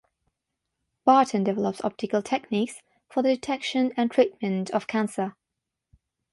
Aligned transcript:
Barton 1.05 1.43
develops 1.43 1.83
optical 1.83 2.23
techniques 2.23 2.81
for 3.07 3.21
the 3.21 3.29
detection 3.35 3.93
and 3.95 4.09
treatment 4.09 4.71
of 4.71 4.87
cancer. 4.87 5.35